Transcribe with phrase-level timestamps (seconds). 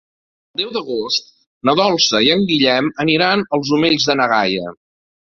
[0.53, 1.27] El deu d'agost
[1.69, 4.73] na Dolça i en Guillem aniran als Omells de na Gaia.